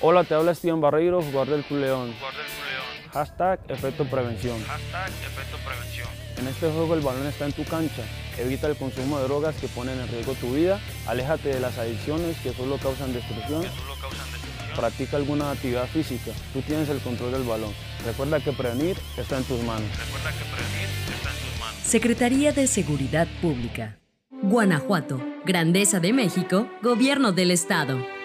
[0.00, 2.14] Hola, te habla Steven Barreiro, jugador del Club León.
[3.14, 4.62] Hashtag efecto prevención.
[4.64, 6.08] Hashtag efecto prevención.
[6.36, 8.02] En este juego el balón está en tu cancha.
[8.36, 10.78] Evita el consumo de drogas que ponen en riesgo tu vida.
[11.06, 13.62] Aléjate de las adicciones que solo causan destrucción.
[13.62, 14.76] Que solo causan destrucción.
[14.76, 16.32] Practica alguna actividad física.
[16.52, 17.72] Tú tienes el control del balón.
[18.04, 19.88] Recuerda que prevenir está en tus manos.
[19.96, 21.80] Recuerda que prevenir está en tus manos.
[21.82, 23.96] Secretaría de Seguridad Pública.
[24.42, 25.22] Guanajuato.
[25.46, 26.68] Grandeza de México.
[26.82, 28.15] Gobierno del Estado.